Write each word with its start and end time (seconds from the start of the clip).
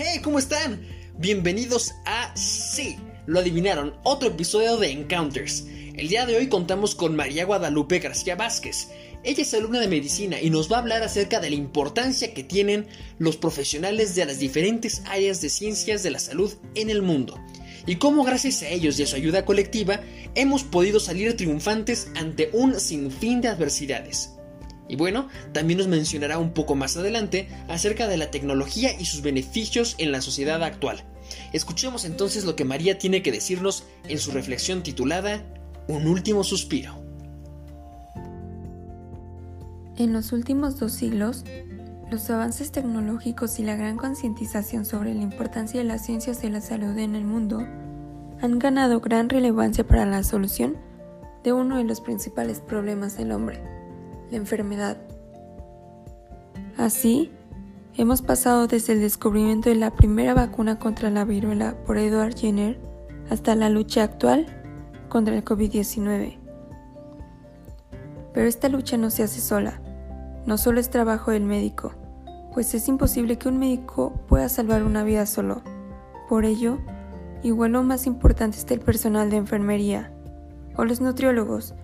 Hey, 0.00 0.20
¿cómo 0.22 0.38
están? 0.38 0.80
Bienvenidos 1.18 1.92
a 2.06 2.30
Sí, 2.36 2.94
lo 3.26 3.40
adivinaron, 3.40 3.96
otro 4.04 4.28
episodio 4.28 4.76
de 4.76 4.92
Encounters. 4.92 5.66
El 5.96 6.06
día 6.06 6.24
de 6.24 6.36
hoy 6.36 6.48
contamos 6.48 6.94
con 6.94 7.16
María 7.16 7.44
Guadalupe 7.44 7.98
García 7.98 8.36
Vázquez. 8.36 8.90
Ella 9.24 9.42
es 9.42 9.52
alumna 9.54 9.80
de 9.80 9.88
medicina 9.88 10.40
y 10.40 10.50
nos 10.50 10.70
va 10.70 10.76
a 10.76 10.80
hablar 10.82 11.02
acerca 11.02 11.40
de 11.40 11.50
la 11.50 11.56
importancia 11.56 12.32
que 12.32 12.44
tienen 12.44 12.86
los 13.18 13.36
profesionales 13.36 14.14
de 14.14 14.24
las 14.24 14.38
diferentes 14.38 15.02
áreas 15.06 15.40
de 15.40 15.48
ciencias 15.48 16.04
de 16.04 16.12
la 16.12 16.20
salud 16.20 16.54
en 16.76 16.90
el 16.90 17.02
mundo 17.02 17.36
y 17.84 17.96
cómo 17.96 18.22
gracias 18.22 18.62
a 18.62 18.68
ellos 18.68 19.00
y 19.00 19.02
a 19.02 19.06
su 19.08 19.16
ayuda 19.16 19.44
colectiva 19.44 20.00
hemos 20.36 20.62
podido 20.62 21.00
salir 21.00 21.36
triunfantes 21.36 22.12
ante 22.14 22.50
un 22.52 22.78
sinfín 22.78 23.40
de 23.40 23.48
adversidades. 23.48 24.37
Y 24.88 24.96
bueno, 24.96 25.28
también 25.52 25.78
nos 25.78 25.88
mencionará 25.88 26.38
un 26.38 26.52
poco 26.52 26.74
más 26.74 26.96
adelante 26.96 27.48
acerca 27.68 28.08
de 28.08 28.16
la 28.16 28.30
tecnología 28.30 28.98
y 28.98 29.04
sus 29.04 29.22
beneficios 29.22 29.94
en 29.98 30.12
la 30.12 30.20
sociedad 30.20 30.62
actual. 30.62 31.04
Escuchemos 31.52 32.04
entonces 32.04 32.44
lo 32.44 32.56
que 32.56 32.64
María 32.64 32.98
tiene 32.98 33.22
que 33.22 33.32
decirnos 33.32 33.84
en 34.08 34.18
su 34.18 34.30
reflexión 34.30 34.82
titulada 34.82 35.44
Un 35.86 36.06
último 36.06 36.42
suspiro. 36.42 36.98
En 39.98 40.12
los 40.12 40.32
últimos 40.32 40.78
dos 40.78 40.92
siglos, 40.92 41.44
los 42.10 42.30
avances 42.30 42.72
tecnológicos 42.72 43.58
y 43.58 43.64
la 43.64 43.76
gran 43.76 43.96
concientización 43.96 44.84
sobre 44.86 45.14
la 45.14 45.22
importancia 45.22 45.80
de 45.80 45.84
las 45.84 46.06
ciencias 46.06 46.40
de 46.40 46.50
la 46.50 46.60
salud 46.60 46.96
en 46.96 47.14
el 47.14 47.24
mundo 47.24 47.66
han 48.40 48.58
ganado 48.58 49.00
gran 49.00 49.28
relevancia 49.28 49.86
para 49.86 50.06
la 50.06 50.22
solución 50.22 50.76
de 51.42 51.52
uno 51.52 51.76
de 51.76 51.84
los 51.84 52.00
principales 52.00 52.60
problemas 52.60 53.16
del 53.16 53.32
hombre, 53.32 53.60
la 54.30 54.36
enfermedad. 54.36 54.96
Así, 56.76 57.30
hemos 57.96 58.22
pasado 58.22 58.66
desde 58.66 58.92
el 58.92 59.00
descubrimiento 59.00 59.68
de 59.68 59.74
la 59.74 59.90
primera 59.90 60.34
vacuna 60.34 60.78
contra 60.78 61.10
la 61.10 61.24
viruela 61.24 61.74
por 61.84 61.98
Edward 61.98 62.36
Jenner 62.36 62.78
hasta 63.30 63.54
la 63.54 63.68
lucha 63.68 64.02
actual 64.04 64.46
contra 65.08 65.34
el 65.34 65.44
COVID-19. 65.44 66.38
Pero 68.32 68.46
esta 68.46 68.68
lucha 68.68 68.96
no 68.96 69.10
se 69.10 69.24
hace 69.24 69.40
sola, 69.40 69.80
no 70.46 70.58
solo 70.58 70.80
es 70.80 70.90
trabajo 70.90 71.32
del 71.32 71.44
médico, 71.44 71.92
pues 72.52 72.74
es 72.74 72.88
imposible 72.88 73.38
que 73.38 73.48
un 73.48 73.58
médico 73.58 74.12
pueda 74.28 74.48
salvar 74.48 74.84
una 74.84 75.02
vida 75.02 75.26
solo. 75.26 75.62
Por 76.28 76.44
ello, 76.44 76.78
igual 77.42 77.72
lo 77.72 77.82
más 77.82 78.06
importante 78.06 78.58
está 78.58 78.74
el 78.74 78.80
personal 78.80 79.30
de 79.30 79.38
enfermería 79.38 80.12
o 80.76 80.84
los 80.84 81.00
nutriólogos, 81.00 81.74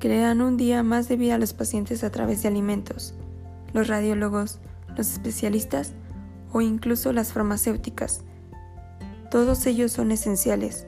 que 0.00 0.08
le 0.08 0.18
dan 0.18 0.40
un 0.40 0.56
día 0.56 0.82
más 0.82 1.08
de 1.08 1.16
vida 1.16 1.34
a 1.34 1.38
los 1.38 1.52
pacientes 1.52 2.02
a 2.02 2.10
través 2.10 2.42
de 2.42 2.48
alimentos, 2.48 3.14
los 3.74 3.86
radiólogos, 3.86 4.58
los 4.96 5.12
especialistas 5.12 5.92
o 6.52 6.62
incluso 6.62 7.12
las 7.12 7.32
farmacéuticas. 7.32 8.24
Todos 9.30 9.66
ellos 9.66 9.92
son 9.92 10.10
esenciales. 10.10 10.86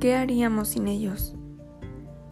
¿Qué 0.00 0.14
haríamos 0.14 0.68
sin 0.68 0.86
ellos? 0.86 1.34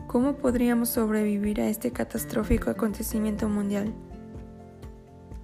¿Cómo 0.07 0.37
podríamos 0.37 0.89
sobrevivir 0.89 1.61
a 1.61 1.69
este 1.69 1.91
catastrófico 1.91 2.71
acontecimiento 2.71 3.49
mundial? 3.49 3.93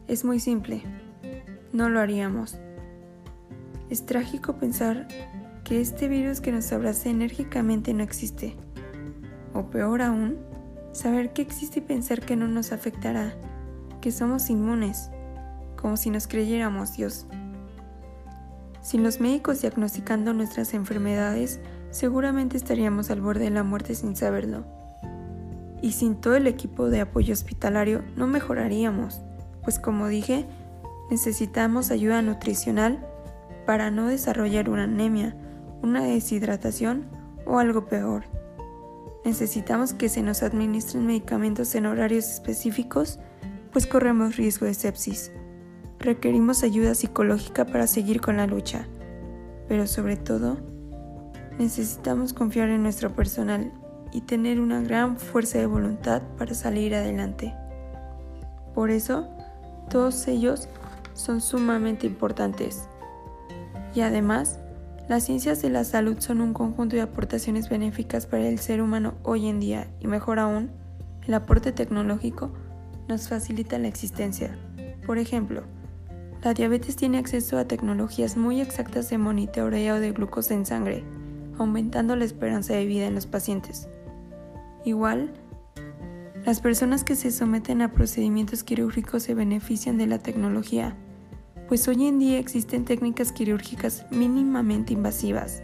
Es 0.06 0.24
muy 0.24 0.38
simple. 0.38 0.84
No 1.72 1.88
lo 1.88 1.98
haríamos. 1.98 2.58
Es 3.90 4.06
trágico 4.06 4.56
pensar 4.56 5.08
que 5.64 5.80
este 5.80 6.06
virus 6.06 6.40
que 6.40 6.52
nos 6.52 6.72
abraza 6.72 7.10
enérgicamente 7.10 7.92
no 7.92 8.04
existe. 8.04 8.56
O 9.54 9.64
peor 9.64 10.02
aún, 10.02 10.38
saber 10.92 11.32
que 11.32 11.42
existe 11.42 11.80
y 11.80 11.82
pensar 11.82 12.20
que 12.20 12.36
no 12.36 12.48
nos 12.48 12.72
afectará, 12.72 13.34
que 14.00 14.12
somos 14.12 14.50
inmunes, 14.50 15.10
como 15.76 15.96
si 15.96 16.10
nos 16.10 16.26
creyéramos 16.26 16.96
Dios. 16.96 17.26
Sin 18.82 19.02
los 19.02 19.20
médicos 19.20 19.60
diagnosticando 19.60 20.32
nuestras 20.32 20.74
enfermedades, 20.74 21.60
seguramente 21.90 22.56
estaríamos 22.56 23.10
al 23.10 23.20
borde 23.20 23.44
de 23.44 23.50
la 23.50 23.62
muerte 23.62 23.94
sin 23.94 24.16
saberlo. 24.16 24.64
Y 25.80 25.92
sin 25.92 26.16
todo 26.16 26.36
el 26.36 26.46
equipo 26.46 26.88
de 26.88 27.00
apoyo 27.00 27.32
hospitalario 27.32 28.02
no 28.16 28.26
mejoraríamos, 28.26 29.20
pues 29.62 29.78
como 29.78 30.08
dije, 30.08 30.46
necesitamos 31.10 31.90
ayuda 31.90 32.22
nutricional 32.22 33.06
para 33.66 33.90
no 33.90 34.06
desarrollar 34.06 34.68
una 34.68 34.84
anemia, 34.84 35.36
una 35.82 36.02
deshidratación 36.02 37.06
o 37.46 37.58
algo 37.58 37.86
peor. 37.86 38.24
Necesitamos 39.24 39.94
que 39.94 40.08
se 40.08 40.22
nos 40.22 40.42
administren 40.42 41.06
medicamentos 41.06 41.74
en 41.74 41.86
horarios 41.86 42.28
específicos, 42.28 43.18
pues 43.72 43.86
corremos 43.86 44.36
riesgo 44.36 44.66
de 44.66 44.74
sepsis. 44.74 45.32
Requerimos 46.00 46.64
ayuda 46.64 46.94
psicológica 46.94 47.64
para 47.64 47.86
seguir 47.86 48.20
con 48.20 48.36
la 48.36 48.46
lucha, 48.46 48.88
pero 49.68 49.86
sobre 49.86 50.16
todo, 50.16 50.58
necesitamos 51.58 52.32
confiar 52.32 52.68
en 52.70 52.82
nuestro 52.82 53.14
personal 53.14 53.72
y 54.12 54.22
tener 54.22 54.60
una 54.60 54.82
gran 54.82 55.16
fuerza 55.16 55.58
de 55.58 55.66
voluntad 55.66 56.22
para 56.36 56.54
salir 56.54 56.94
adelante. 56.94 57.54
Por 58.74 58.90
eso, 58.90 59.28
todos 59.88 60.26
ellos 60.26 60.68
son 61.14 61.40
sumamente 61.40 62.06
importantes. 62.06 62.88
Y 63.94 64.00
además, 64.00 64.58
las 65.12 65.24
ciencias 65.24 65.60
de 65.60 65.68
la 65.68 65.84
salud 65.84 66.16
son 66.20 66.40
un 66.40 66.54
conjunto 66.54 66.96
de 66.96 67.02
aportaciones 67.02 67.68
benéficas 67.68 68.24
para 68.24 68.48
el 68.48 68.58
ser 68.58 68.80
humano 68.80 69.12
hoy 69.24 69.46
en 69.46 69.60
día 69.60 69.90
y 70.00 70.06
mejor 70.06 70.38
aún, 70.38 70.70
el 71.26 71.34
aporte 71.34 71.70
tecnológico 71.70 72.50
nos 73.08 73.28
facilita 73.28 73.78
la 73.78 73.88
existencia. 73.88 74.56
Por 75.04 75.18
ejemplo, 75.18 75.64
la 76.42 76.54
diabetes 76.54 76.96
tiene 76.96 77.18
acceso 77.18 77.58
a 77.58 77.66
tecnologías 77.66 78.38
muy 78.38 78.62
exactas 78.62 79.10
de 79.10 79.18
monitoreo 79.18 80.00
de 80.00 80.12
glucosa 80.12 80.54
en 80.54 80.64
sangre, 80.64 81.04
aumentando 81.58 82.16
la 82.16 82.24
esperanza 82.24 82.72
de 82.72 82.86
vida 82.86 83.04
en 83.06 83.14
los 83.14 83.26
pacientes. 83.26 83.90
Igual, 84.86 85.34
las 86.46 86.62
personas 86.62 87.04
que 87.04 87.16
se 87.16 87.32
someten 87.32 87.82
a 87.82 87.92
procedimientos 87.92 88.64
quirúrgicos 88.64 89.24
se 89.24 89.34
benefician 89.34 89.98
de 89.98 90.06
la 90.06 90.20
tecnología, 90.20 90.96
pues 91.68 91.86
hoy 91.88 92.06
en 92.06 92.18
día 92.18 92.38
existen 92.38 92.84
técnicas 92.84 93.32
quirúrgicas 93.32 94.06
mínimamente 94.10 94.92
invasivas, 94.92 95.62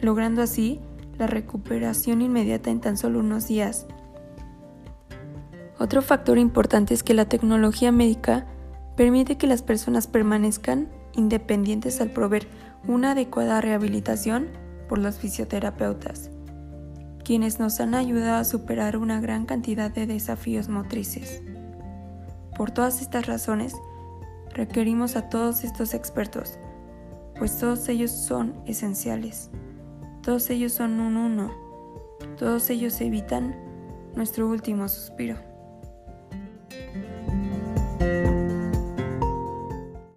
logrando 0.00 0.42
así 0.42 0.80
la 1.18 1.26
recuperación 1.26 2.22
inmediata 2.22 2.70
en 2.70 2.80
tan 2.80 2.96
solo 2.96 3.20
unos 3.20 3.48
días. 3.48 3.86
Otro 5.78 6.02
factor 6.02 6.38
importante 6.38 6.94
es 6.94 7.02
que 7.02 7.14
la 7.14 7.28
tecnología 7.28 7.92
médica 7.92 8.46
permite 8.96 9.36
que 9.36 9.46
las 9.46 9.62
personas 9.62 10.06
permanezcan 10.06 10.88
independientes 11.14 12.00
al 12.00 12.10
proveer 12.10 12.48
una 12.86 13.12
adecuada 13.12 13.60
rehabilitación 13.60 14.48
por 14.88 14.98
los 14.98 15.18
fisioterapeutas 15.18 16.30
quienes 17.28 17.58
nos 17.58 17.78
han 17.78 17.94
ayudado 17.94 18.36
a 18.36 18.44
superar 18.44 18.96
una 18.96 19.20
gran 19.20 19.44
cantidad 19.44 19.90
de 19.90 20.06
desafíos 20.06 20.70
motrices. 20.70 21.42
Por 22.56 22.70
todas 22.70 23.02
estas 23.02 23.26
razones, 23.26 23.74
requerimos 24.58 25.14
a 25.14 25.28
todos 25.28 25.62
estos 25.62 25.94
expertos, 25.94 26.58
pues 27.38 27.56
todos 27.58 27.88
ellos 27.88 28.10
son 28.10 28.60
esenciales. 28.66 29.50
Todos 30.20 30.50
ellos 30.50 30.72
son 30.72 30.98
un 30.98 31.16
uno. 31.16 31.54
Todos 32.36 32.68
ellos 32.68 33.00
evitan 33.00 33.54
nuestro 34.16 34.48
último 34.48 34.88
suspiro. 34.88 35.47